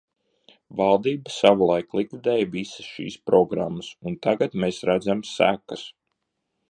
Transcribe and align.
Valdība 0.79 1.33
savulaik 1.33 1.93
likvidēja 1.99 2.47
visas 2.55 2.87
šīs 2.95 3.17
programmas, 3.31 3.93
un 4.11 4.17
tagad 4.27 4.57
mēs 4.65 4.81
redzam 4.93 5.23
sekas. 5.35 5.85